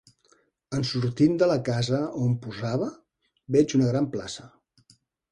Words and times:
En 0.75 0.85
sortint 0.91 1.35
de 1.41 1.49
la 1.51 1.57
casa 1.67 1.99
on 2.23 2.33
posava, 2.45 2.87
veig 3.57 3.75
una 3.81 3.91
gran 3.91 4.09
plaça 4.15 4.47